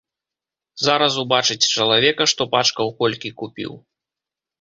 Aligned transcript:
Зараз 0.85 1.17
убачыць 1.23 1.67
чалавека, 1.73 2.27
што 2.31 2.47
пачкаў 2.55 2.87
колькі 3.03 3.33
купіў. 3.43 3.71